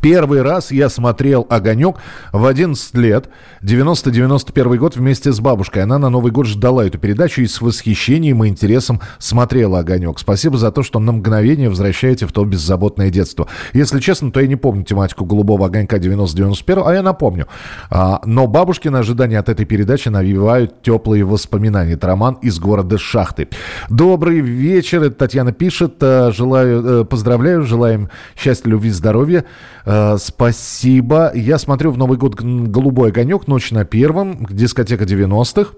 [0.00, 1.96] Первый раз я смотрел «Огонек»
[2.32, 3.28] в 11 лет,
[3.62, 5.82] 90-91 год вместе с бабушкой.
[5.82, 10.18] Она на Новый год ждала эту передачу и с восхищением и интересом смотрела «Огонек».
[10.18, 13.48] Спасибо за то, что на мгновение возвращаете в то беззаботное детство.
[13.72, 17.46] Если честно, то я не помню тематику «Голубого огонька» 90-91, а я напомню.
[17.90, 21.92] А, но бабушкины ожидания от этой передачи навевают теплые воспоминания.
[21.92, 23.48] Это роман из города Шахты.
[23.88, 25.94] Добрый вечер, это Татьяна пишет.
[26.00, 29.44] Э, желаю, э, поздравляю, желаем счастья, любви, здоровья.
[29.84, 31.32] Э, спасибо.
[31.34, 35.72] Я смотрю в Новый год «Голубой огонек», «Ночь на первом», дискотека 90-х.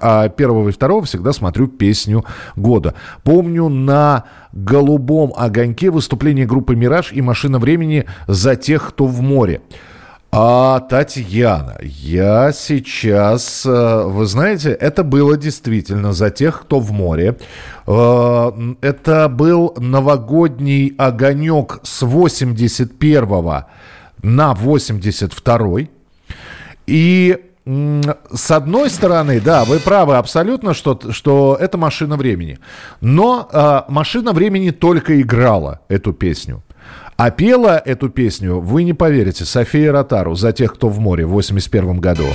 [0.00, 2.94] А первого и второго всегда смотрю песню года.
[3.24, 9.60] Помню на «Голубом огоньке» выступление группы «Мираж» и «Машина времени» за тех, кто в море.
[10.30, 17.38] А, Татьяна, я сейчас, э, вы знаете, это было действительно за тех, кто в море.
[17.86, 18.50] Э,
[18.82, 23.64] Это был новогодний огонек с 81
[24.22, 25.88] на 82
[26.86, 32.58] И с одной стороны, да, вы правы абсолютно, что, что это машина времени.
[33.00, 36.62] Но э, машина времени только играла эту песню.
[37.20, 41.30] А пела эту песню, вы не поверите, София Ротару «За тех, кто в море» в
[41.30, 42.26] 81 году.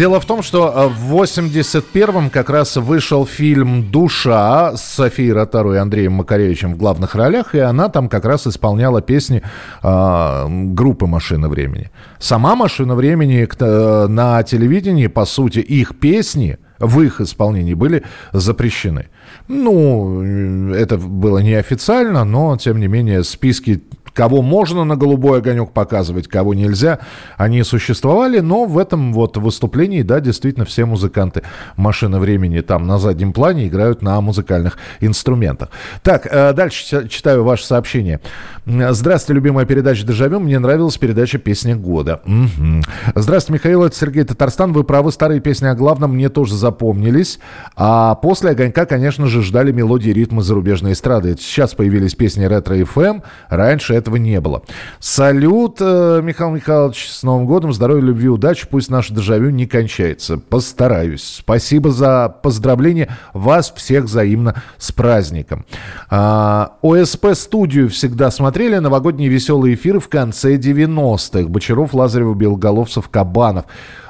[0.00, 5.74] Дело в том, что э, в 81-м как раз вышел фильм «Душа» с Софией Ротару
[5.74, 9.42] и Андреем Макаревичем в главных ролях, и она там как раз исполняла песни
[9.82, 11.90] э, группы «Машина времени».
[12.18, 19.08] Сама «Машина времени» э, на телевидении, по сути, их песни в их исполнении были запрещены.
[19.48, 23.82] Ну, э, это было неофициально, но, тем не менее, списки
[24.14, 27.00] кого можно на голубой огонек показывать, кого нельзя,
[27.36, 31.42] они существовали, но в этом вот выступлении, да, действительно все музыканты
[31.76, 35.70] «Машины времени» там на заднем плане играют на музыкальных инструментах.
[36.02, 38.20] Так, э, дальше читаю ваше сообщение.
[38.66, 40.38] Здравствуйте, любимая передача «Дежавю».
[40.38, 42.20] Мне нравилась передача «Песня года».
[42.24, 42.82] Мгм.
[43.14, 44.72] Здравствуйте, Михаил, это Сергей Татарстан.
[44.72, 47.40] Вы правы, старые песни о главном мне тоже запомнились.
[47.74, 51.36] А после «Огонька», конечно же, ждали мелодии ритмы зарубежной эстрады.
[51.40, 53.22] Сейчас появились песни ретро-ФМ.
[53.48, 54.62] Раньше этого не было.
[54.98, 57.72] Салют, э, Михаил Михайлович, с Новым годом.
[57.72, 58.66] Здоровья, любви, удачи.
[58.68, 60.38] Пусть наше дежавю не кончается.
[60.38, 61.38] Постараюсь.
[61.38, 63.08] Спасибо за поздравление.
[63.32, 65.64] Вас всех взаимно с праздником.
[66.08, 68.78] А, ОСП-студию всегда смотрели.
[68.78, 71.48] Новогодние веселые эфиры в конце 90-х.
[71.48, 73.66] Бочаров, Лазарев, Белоголовцев, Кабанов.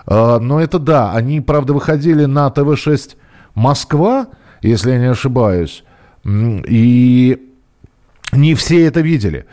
[0.07, 1.13] А, но это да.
[1.13, 3.17] Они, правда, выходили на ТВ-6
[3.55, 4.29] Москва,
[4.63, 5.85] если я не ошибаюсь.
[6.25, 7.50] И
[8.33, 9.47] не все это видели.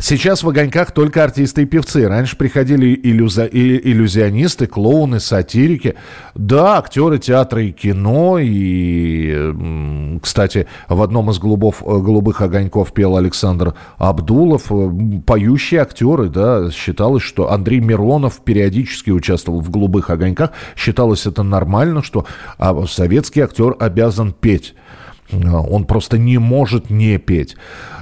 [0.00, 2.08] Сейчас в «Огоньках» только артисты и певцы.
[2.08, 5.94] Раньше приходили иллюза- иллюзионисты, клоуны, сатирики.
[6.34, 8.38] Да, актеры театра и кино.
[8.40, 14.72] И, кстати, в одном из голубов, э, «Голубых огоньков» пел Александр Абдулов.
[14.72, 14.90] Э,
[15.24, 16.70] Поющие актеры, да.
[16.72, 20.50] Считалось, что Андрей Миронов периодически участвовал в «Голубых огоньках».
[20.76, 22.26] Считалось это нормально, что
[22.58, 24.74] а, советский актер обязан петь.
[25.32, 27.56] А, Он просто не может не петь.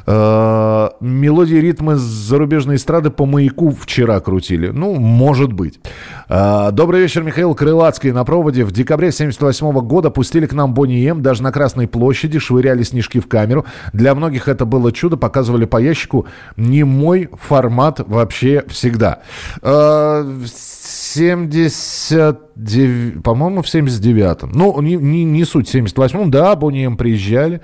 [0.07, 4.69] Э, Мелодии ритмы зарубежной эстрады по маяку вчера крутили.
[4.69, 5.81] Ну, может быть.
[6.29, 8.65] Э, Добрый вечер, Михаил Крылацкий на проводе.
[8.65, 11.23] В декабре 78 года пустили к нам Бонни М.
[11.23, 13.65] Даже на Красной площади швыряли снежки в камеру.
[13.93, 15.17] Для многих это было чудо.
[15.17, 16.27] Показывали по ящику.
[16.57, 19.21] Не мой формат вообще всегда.
[19.63, 24.51] Э, в 79, по-моему, в 79-м.
[24.53, 27.61] Ну, не, не, не суть, в 78-м, да, Бонни М приезжали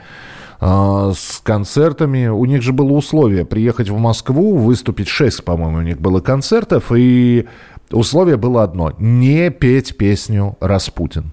[0.60, 2.26] с концертами.
[2.26, 6.90] У них же было условие приехать в Москву, выступить 6, по-моему, у них было концертов,
[6.94, 7.46] и
[7.90, 11.32] условие было одно– не петь песню «Распутин».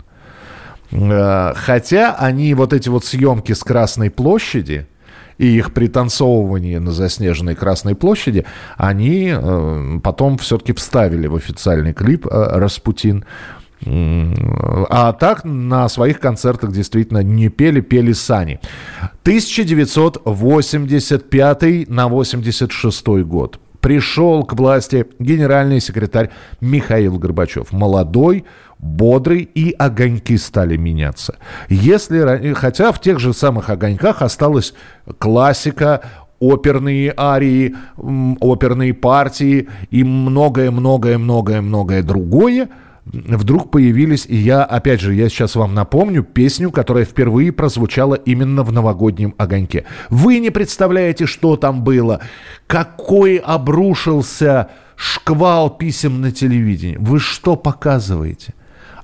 [0.92, 4.88] Э, Хотя они вот эти вот съемки с Красной площади
[5.38, 8.46] и их пританцовывание на заснеженной Красной площади,
[8.78, 13.26] они э, потом все-таки вставили в официальный клип э, «Распутин».
[13.86, 18.60] А так на своих концертах действительно не пели, пели сани.
[19.24, 23.60] 1985 на 86 год.
[23.82, 27.72] Пришел к власти генеральный секретарь Михаил Горбачев.
[27.72, 28.46] Молодой,
[28.80, 31.36] бодрый, и огоньки стали меняться.
[31.70, 34.74] Если, хотя в тех же самых огоньках осталась
[35.20, 36.02] классика,
[36.40, 42.68] оперные арии, оперные партии и многое-многое-многое-многое другое,
[43.06, 48.64] вдруг появились, и я, опять же, я сейчас вам напомню песню, которая впервые прозвучала именно
[48.64, 49.86] в новогоднем огоньке.
[50.10, 52.22] Вы не представляете, что там было,
[52.68, 56.98] какой обрушился шквал писем на телевидении.
[57.00, 58.54] Вы что показываете?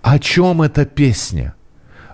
[0.01, 1.55] О чем эта песня?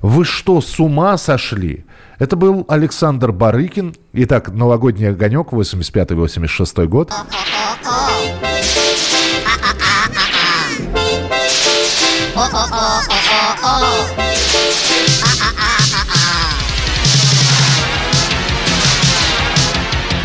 [0.01, 1.85] Вы что, с ума сошли?
[2.19, 3.95] Это был Александр Барыкин.
[4.13, 7.13] Итак, «Новогодний огонек», 85-86 год.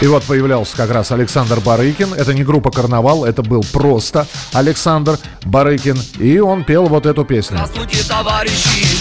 [0.02, 2.12] И вот появлялся как раз Александр Барыкин.
[2.14, 5.96] Это не группа «Карнавал», это был просто Александр Барыкин.
[6.18, 7.56] И он пел вот эту песню.
[7.56, 8.98] Здравствуйте, товарищи!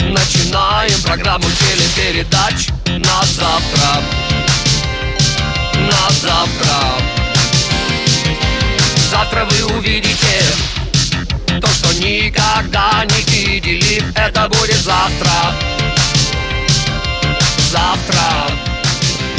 [0.00, 4.02] Начинаем программу телепередач на завтра.
[5.74, 6.76] На завтра.
[9.10, 10.79] Завтра вы увидите
[11.60, 14.02] то, что никогда не видели.
[14.14, 15.30] Это будет завтра.
[17.70, 18.20] Завтра.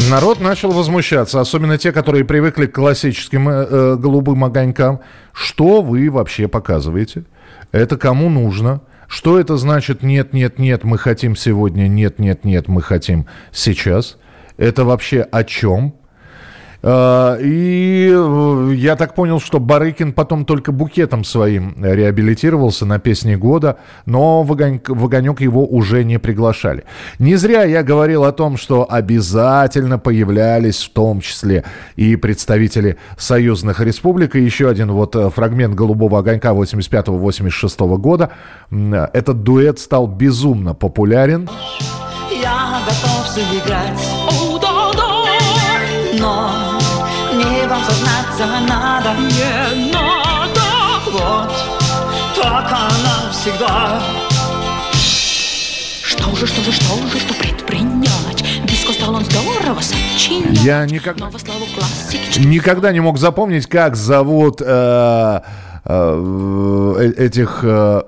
[0.09, 4.99] Народ начал возмущаться, особенно те, которые привыкли к классическим э, э, голубым огонькам.
[5.31, 7.23] Что вы вообще показываете?
[7.71, 8.81] Это кому нужно?
[9.07, 14.17] Что это значит «нет, нет, нет, мы хотим сегодня», «нет, нет, нет, мы хотим сейчас»?
[14.57, 15.95] Это вообще о чем?
[16.83, 23.37] А, И э, я так понял, что Барыкин потом только букетом своим реабилитировался на песне
[23.37, 26.83] года, но в, огонь, в огонек его уже не приглашали.
[27.19, 31.63] Не зря я говорил о том, что обязательно появлялись в том числе
[31.95, 34.35] и представители союзных республик.
[34.35, 38.31] И еще один вот э, фрагмент «Голубого огонька» 85-86 года.
[38.71, 41.47] Этот дуэт стал безумно популярен.
[42.41, 43.99] Я готов заиграть,
[48.31, 50.61] вам сознаться надо Не надо
[51.11, 51.51] Вот
[52.35, 54.01] так она всегда
[56.03, 58.43] Что же, что же, что же, что предпринять?
[58.65, 60.59] Диско стал он здорово сочинять.
[60.63, 61.29] Я никогда...
[62.37, 65.41] Никогда не мог запомнить, как зовут э,
[65.85, 68.01] э, этих, э,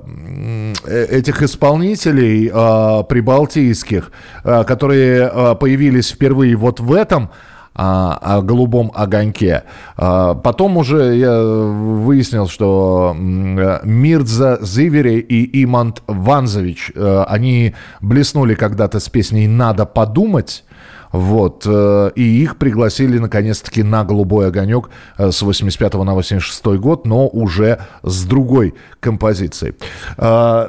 [0.85, 4.11] э, этих исполнителей э, прибалтийских,
[4.43, 7.29] э, которые э, появились впервые вот в этом
[7.75, 9.63] о голубом огоньке.
[9.97, 18.53] А, Потом уже я выяснил, что э, Мирза Зивери и Имант Ванзович, э, они блеснули
[18.55, 20.63] когда-то с песней «Надо подумать»,
[21.11, 21.63] вот.
[21.67, 27.79] э, И их пригласили, наконец-таки, на «Голубой огонек» с 85 на 86 год, но уже
[28.03, 29.75] с другой композицией.
[30.17, 30.67] А,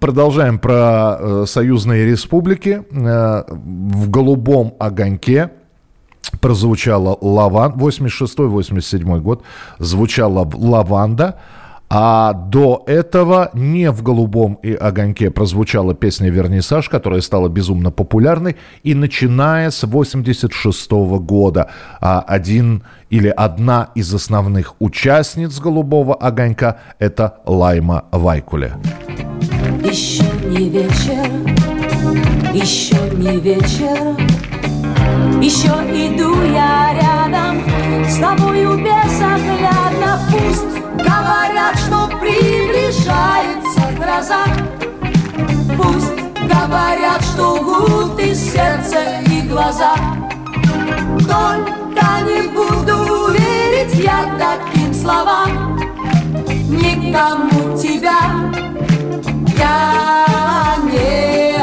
[0.00, 2.82] Продолжаем про союзные республики.
[2.90, 5.50] В «Голубом огоньке»
[6.40, 9.42] прозвучала «Лаван», 86-87 год,
[9.78, 11.38] звучала «Лаванда»,
[11.96, 18.56] а до этого не в «Голубом и огоньке» прозвучала песня «Вернисаж», которая стала безумно популярной.
[18.82, 27.38] И начиная с 86 года а, один или одна из основных участниц «Голубого огонька»— это
[27.46, 28.74] Лайма Вайкуле.
[29.84, 31.28] Еще не вечер,
[32.52, 34.16] еще не вечер,
[35.40, 37.62] еще иду я рядом
[38.08, 40.20] с тобою безоглядно.
[40.30, 44.44] Пусть говорят, что приближается гроза,
[45.76, 49.94] пусть говорят, что лгут и сердце, и глаза.
[51.18, 55.78] Только не буду верить я таким словам,
[56.68, 58.18] никому тебя
[59.58, 61.53] я не.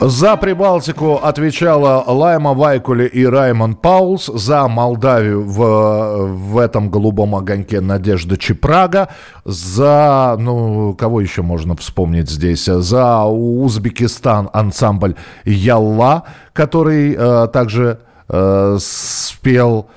[0.00, 4.26] За Прибалтику отвечала Лайма Вайкуле и Раймон Паулс.
[4.26, 9.08] За Молдавию в, в этом голубом огоньке Надежда Чепрага.
[9.44, 12.66] За, ну, кого еще можно вспомнить здесь?
[12.66, 19.88] За Узбекистан ансамбль Ялла, который э, также э, спел...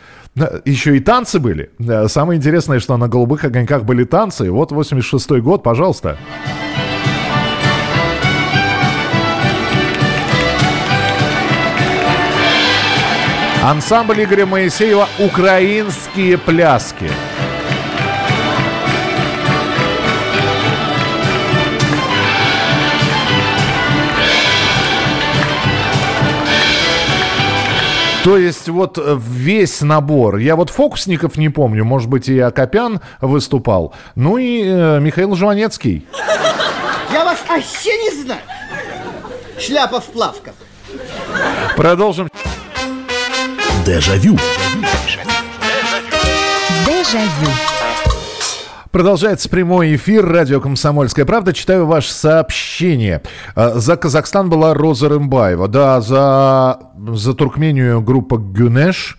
[0.65, 1.69] Еще и танцы были.
[1.77, 4.49] Э, Самое интересное, что на голубых огоньках были танцы.
[4.49, 6.17] Вот 86 год, пожалуйста.
[13.63, 17.11] Ансамбль Игоря Моисеева «Украинские пляски».
[28.23, 30.37] То есть вот э, весь набор.
[30.37, 31.83] Я вот фокусников не помню.
[31.85, 33.93] Может быть, и Акопян выступал.
[34.15, 36.07] Ну и э, Михаил Жванецкий.
[37.11, 38.41] Я вас вообще не знаю.
[39.59, 40.53] Шляпа в плавках.
[41.75, 42.27] Продолжим.
[43.91, 44.37] Дежавю.
[46.87, 47.51] Дежавю.
[48.89, 50.25] Продолжается прямой эфир.
[50.25, 51.51] Радио «Комсомольская правда».
[51.51, 53.21] Читаю ваше сообщение.
[53.53, 55.67] Э, За Казахстан была Роза Рымбаева.
[55.67, 56.79] Да, за,
[57.15, 59.17] за Туркмению группа «Гюнеш».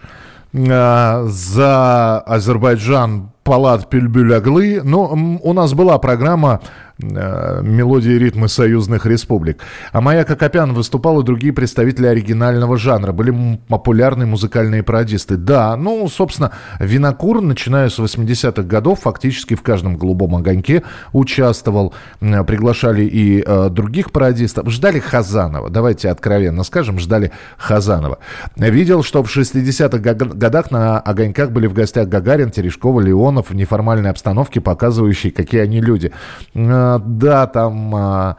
[0.54, 4.80] Э, За Азербайджан Палат Пюльбюляглы.
[4.82, 6.62] Ну, м, у нас была программа
[7.02, 9.60] мелодии и ритмы союзных республик.
[9.92, 13.12] А Майя Кокопян выступал и другие представители оригинального жанра.
[13.12, 15.36] Были популярные музыкальные пародисты.
[15.36, 20.82] Да, ну, собственно, Винокур, начиная с 80-х годов, фактически в каждом «Голубом огоньке»
[21.12, 21.94] участвовал.
[22.20, 24.68] Приглашали и э, других пародистов.
[24.70, 25.70] Ждали Хазанова.
[25.70, 28.18] Давайте откровенно скажем, ждали Хазанова.
[28.56, 33.54] Видел, что в 60-х гог- годах на «Огоньках» были в гостях Гагарин, Терешкова, Леонов в
[33.54, 36.12] неформальной обстановке, показывающей, какие они люди.
[36.54, 37.94] Э, Да, там...
[37.94, 38.36] а,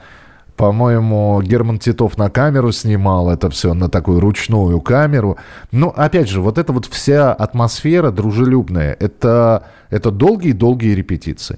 [0.55, 5.37] по-моему, Герман Титов на камеру снимал это все, на такую ручную камеру.
[5.71, 11.57] Но, опять же, вот эта вот вся атмосфера дружелюбная, это, это долгие-долгие репетиции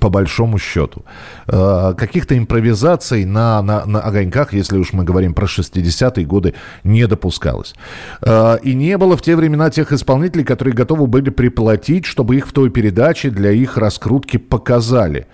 [0.00, 1.02] по большому счету.
[1.46, 7.06] Э, Каких-то импровизаций на, на, на огоньках, если уж мы говорим про 60-е годы, не
[7.06, 7.74] допускалось.
[8.22, 12.46] Э, И не было в те времена тех исполнителей, которые готовы были приплатить, чтобы их
[12.46, 15.26] в той передаче для их раскрутки показали.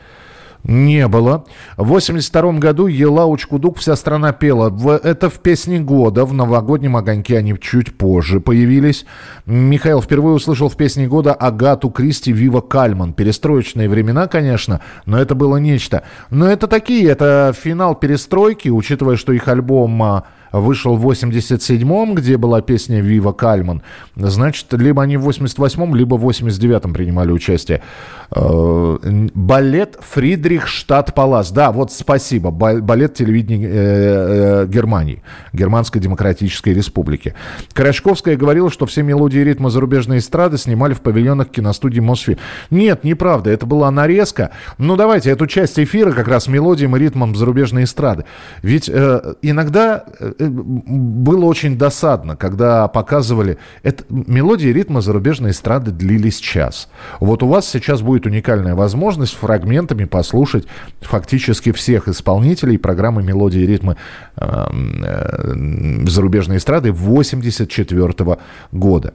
[0.65, 1.45] Не было.
[1.77, 4.75] В 82 году Ела Учкудук «Вся страна пела».
[5.03, 6.25] Это в «Песне года».
[6.25, 9.05] В «Новогоднем огоньке» они чуть позже появились.
[9.45, 13.13] Михаил впервые услышал в «Песне года» Агату Кристи Вива Кальман.
[13.13, 16.05] Перестроечные времена, конечно, но это было нечто.
[16.31, 20.25] Но это такие, это финал перестройки, учитывая, что их альбом а,
[20.61, 23.83] вышел в 87-м, где была песня «Вива Кальман».
[24.17, 27.83] Значит, либо они в 88-м, либо в 89-м принимали участие.
[28.31, 28.99] Э,
[29.35, 31.51] Балет Фридрихштадт Палас.
[31.51, 32.51] Да, вот спасибо.
[32.51, 35.23] Ба- Балет телевидения э, э, Германии.
[35.53, 37.35] Германской Демократической Республики.
[37.73, 42.39] Корошковская говорила, что все мелодии и ритмы зарубежной эстрады снимали в павильонах киностудии Мосфильм.
[42.71, 43.51] Нет, неправда.
[43.51, 44.51] Это была нарезка.
[44.79, 48.25] Ну, давайте эту часть эфира как раз мелодиям и ритмам зарубежной эстрады.
[48.63, 50.05] Ведь э, иногда
[50.49, 53.59] было очень досадно, когда показывали...
[53.83, 56.89] Это, мелодии ритмы зарубежной эстрады длились час.
[57.21, 60.67] Вот у вас сейчас будет уникальная возможность фрагментами послушать
[61.01, 63.97] фактически всех исполнителей программы «Мелодии ритмы
[64.37, 64.67] э,
[65.05, 68.39] э, зарубежной эстрады» 84
[68.73, 69.15] года.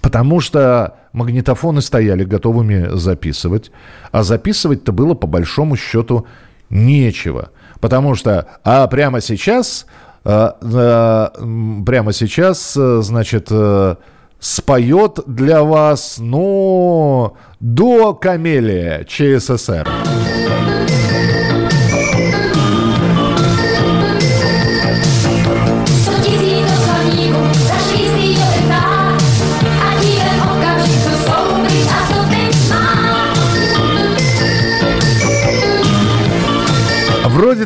[0.00, 3.70] Потому что магнитофоны стояли готовыми записывать,
[4.10, 6.26] а записывать-то было по большому счету
[6.70, 7.50] нечего.
[7.80, 9.86] Потому что а прямо сейчас,
[10.24, 13.96] прямо сейчас, э, значит, э,
[14.38, 19.88] споет для вас, ну, до Камелия ЧССР.
[20.04, 20.61] Sądzili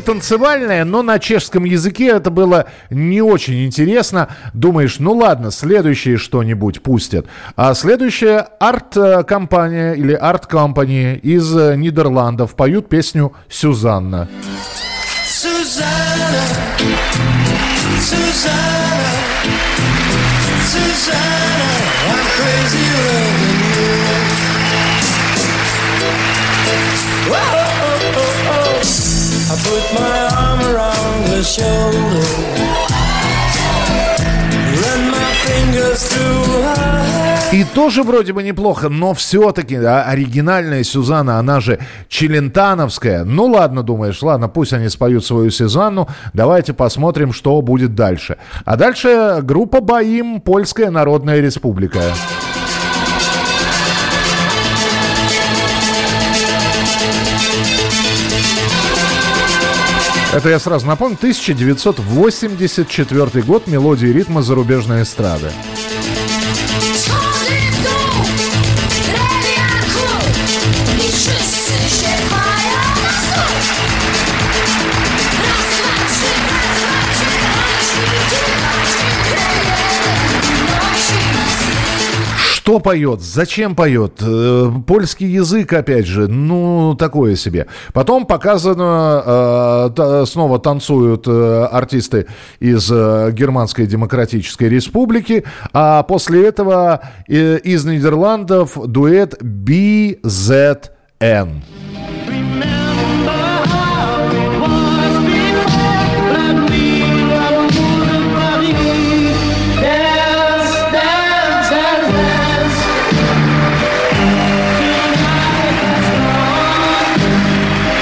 [0.07, 4.29] танцевальная, но на чешском языке это было не очень интересно.
[4.53, 7.25] Думаешь, ну ладно, следующее что-нибудь пустят.
[7.57, 14.29] А следующая арт-компания или арт-компания из э, Нидерландов поют песню «Сюзанна».
[15.27, 16.43] Susanna,
[17.99, 19.11] Susanna,
[20.71, 21.67] Susanna,
[22.07, 23.36] I'm crazy loving
[29.63, 32.57] put my arm around her shoulder.
[37.53, 41.79] И тоже вроде бы неплохо, но все-таки а, оригинальная Сюзанна, она же
[42.09, 43.23] Челентановская.
[43.23, 48.37] Ну ладно, думаешь, ладно, пусть они споют свою Сюзанну, давайте посмотрим, что будет дальше.
[48.65, 52.01] А дальше группа Боим, Польская Народная Республика.
[60.33, 65.51] Это я сразу напомню, 1984 год, мелодии ритма зарубежной эстрады.
[82.67, 83.21] Что поет?
[83.21, 84.21] Зачем поет?
[84.21, 87.67] Э, Польский язык, опять же, ну, такое себе.
[87.93, 92.27] Потом показано, э, снова танцуют э, артисты
[92.59, 100.81] из Германской Демократической Республики, а после этого из Нидерландов дуэт BZN.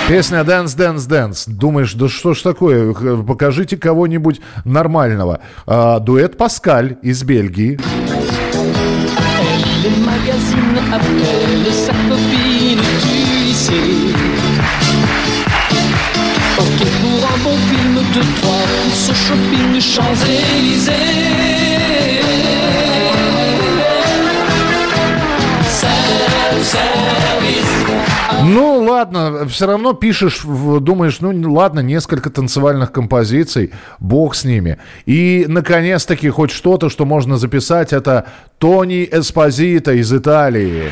[0.08, 1.45] Песня Dance, Dance, Dance.
[1.47, 2.93] Думаешь, да что ж такое?
[3.24, 5.39] Покажите кого-нибудь нормального.
[5.66, 7.80] А, дуэт Паскаль из Бельгии.
[11.66, 11.89] Les
[28.48, 34.78] Ну, ладно, все равно пишешь, думаешь, ну, ладно, несколько танцевальных композиций, бог с ними.
[35.08, 38.28] И, наконец-таки, хоть что-то, что можно записать, это
[38.60, 40.91] Тони Эспозито из Италии.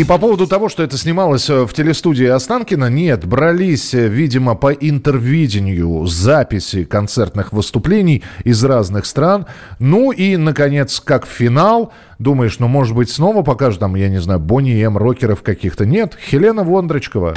[0.00, 4.54] И по поводу того, что это снималось э, в телестудии Останкина, нет, брались, э, видимо,
[4.54, 9.44] по интервидению записи концертных выступлений из разных стран.
[9.78, 14.40] Ну и, наконец, как финал, думаешь, ну, может быть, снова покажут там, я не знаю,
[14.40, 15.84] Бонни М, рокеров каких-то.
[15.84, 17.34] Нет, Хелена Вондрочкова.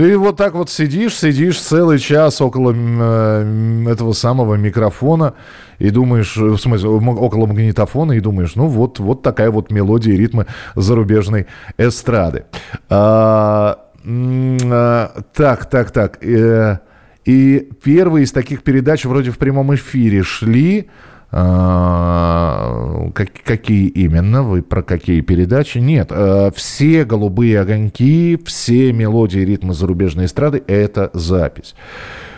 [0.00, 5.34] И вот так вот сидишь, сидишь целый час около э, этого самого микрофона
[5.78, 10.14] и думаешь, э, в смысле, около магнитофона и думаешь, ну вот, вот такая вот мелодия
[10.14, 12.44] и ритмы зарубежной эстрады.
[12.88, 16.24] А, а, так, так, так.
[16.24, 16.78] э,
[17.26, 20.88] и первые из таких передач вроде в прямом эфире шли.
[21.32, 24.42] А, как- какие именно?
[24.42, 25.78] Вы про какие передачи?
[25.78, 26.08] Нет.
[26.10, 31.74] э, все голубые огоньки, все мелодии ритмы зарубежной эстрады– это запись.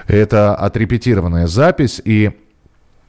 [0.08, 2.02] Это отрепетированная запись.
[2.04, 2.32] И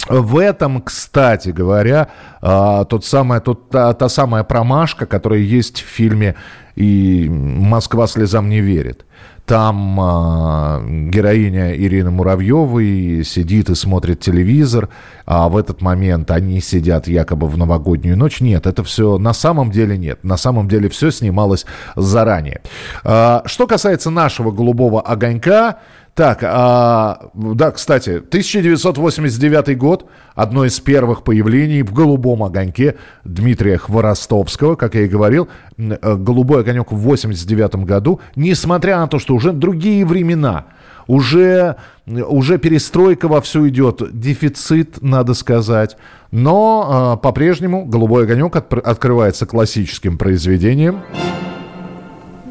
[0.09, 2.09] в этом, кстати говоря,
[2.41, 6.35] а, тот самая, тот, та, та самая промашка, которая есть в фильме
[6.75, 9.05] и «Москва слезам не верит».
[9.45, 14.87] Там а, героиня Ирины Муравьевой сидит и смотрит телевизор,
[15.25, 18.39] а в этот момент они сидят якобы в новогоднюю ночь.
[18.39, 20.23] Нет, это все на самом деле нет.
[20.23, 21.65] На самом деле все снималось
[21.97, 22.61] заранее.
[23.03, 25.79] А, что касается нашего голубого огонька,
[26.15, 30.05] так, а, да, кстати, 1989 год,
[30.35, 35.47] одно из первых появлений в «Голубом огоньке» Дмитрия Хворостовского, как я и говорил,
[35.77, 40.65] э, «Голубой огонек» в 89 году, несмотря на то, что уже другие времена,
[41.07, 45.97] уже, уже перестройка вовсю идет, дефицит, надо сказать,
[46.29, 51.01] но а, по-прежнему «Голубой огонек» отпр- открывается классическим произведением.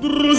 [0.02, 0.31] Друзья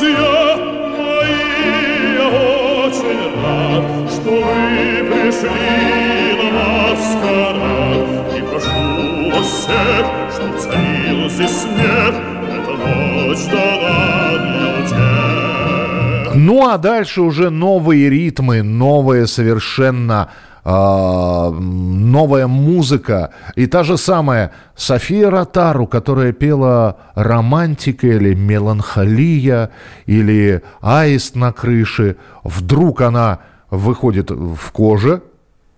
[5.33, 8.37] пришли на маскарад.
[8.37, 12.15] И прошу вас всех, чтоб царил здесь смех,
[12.49, 16.35] эта ночь дана для тех.
[16.35, 20.29] Ну а дальше уже новые ритмы, новая совершенно
[20.65, 23.31] а, новая музыка.
[23.55, 29.71] И та же самая София Ротару, которая пела «Романтика» или «Меланхолия»
[30.05, 32.15] или «Аист на крыше».
[32.43, 33.39] Вдруг она
[33.73, 35.23] выходит в коже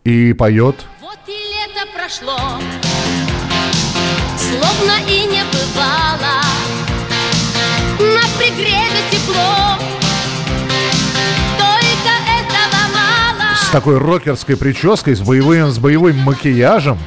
[0.03, 2.37] и поет Вот и лето прошло,
[4.37, 6.41] словно и не бывало.
[7.99, 9.77] На пригреве тепло,
[11.57, 13.55] только этого мало.
[13.63, 16.99] с такой рокерской прической, с боевым, с боевым макияжем.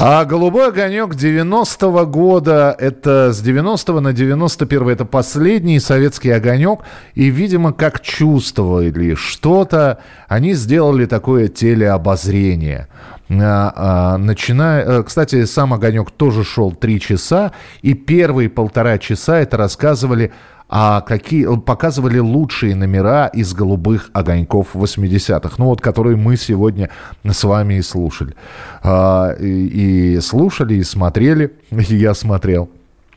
[0.00, 6.82] А «Голубой огонек» 90-го года, это с 90 на 91 это последний советский огонек.
[7.14, 12.86] И, видимо, как чувствовали что-то, они сделали такое телеобозрение.
[13.28, 17.50] А, а, начиная, э, кстати, сам огонек тоже шел три часа,
[17.82, 20.32] и первые полтора часа это рассказывали
[20.68, 26.90] а какие показывали лучшие номера из голубых огоньков 80-х, ну вот которые мы сегодня
[27.24, 28.34] с вами и слушали.
[28.82, 32.68] А, и, и слушали, и смотрели, и я смотрел.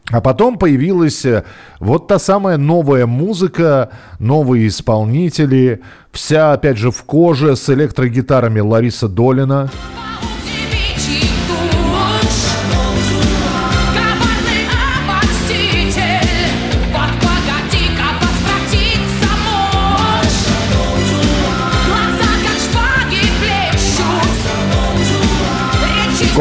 [0.09, 1.43] А потом появилась э,
[1.79, 5.81] вот та самая новая музыка, новые исполнители,
[6.11, 9.69] вся, опять же, в коже с электрогитарами Лариса Долина.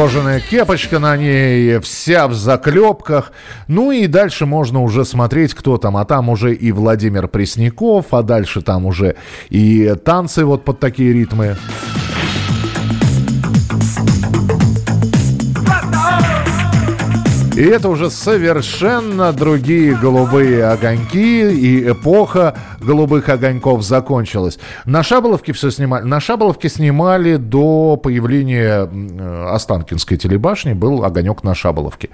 [0.01, 3.31] Кожаная кепочка на ней, вся в заклепках.
[3.67, 5.95] Ну и дальше можно уже смотреть, кто там.
[5.95, 9.15] А там уже и Владимир Пресняков, а дальше там уже
[9.51, 11.55] и танцы вот под такие ритмы.
[17.61, 24.57] И это уже совершенно другие голубые огоньки, и эпоха голубых огоньков закончилась.
[24.85, 26.03] На Шаболовке все снимали.
[26.03, 28.89] На Шаболовке снимали до появления
[29.47, 32.09] Останкинской телебашни, был огонек на Шаболовке.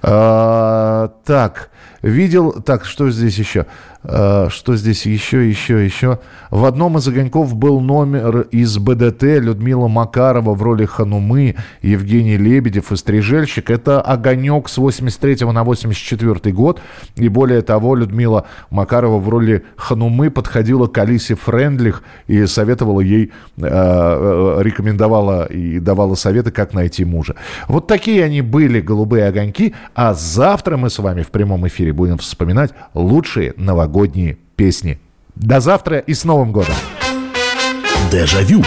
[0.00, 1.68] А, так,
[2.00, 2.52] видел...
[2.62, 3.66] Так, что здесь еще?
[4.04, 6.20] А, что здесь еще, еще, еще?
[6.50, 12.92] В одном из огоньков был номер из БДТ Людмила Макарова в роли Ханумы, Евгений Лебедев
[12.92, 13.70] и Стрижельщик.
[13.70, 16.80] Это огонек с 83 на 84 год.
[17.16, 23.32] И более того, Людмила Макарова в роли Ханумы подходила к Алисе Френдлих и советовала ей,
[23.56, 27.34] э, э, рекомендовала и давала советы, как найти мужа.
[27.66, 29.74] Вот такие они были, голубые огоньки.
[29.94, 33.87] А завтра мы с вами в прямом эфире будем вспоминать лучшие новогодние
[34.56, 34.98] песни.
[35.34, 36.74] До завтра и с Новым годом!
[38.10, 38.64] Дежавю.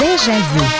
[0.00, 0.76] Дежавю.